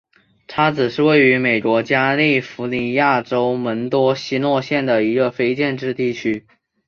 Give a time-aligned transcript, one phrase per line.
[0.47, 6.47] 叉子是位于美国加利福尼亚州门多西诺县的一个非建制地区。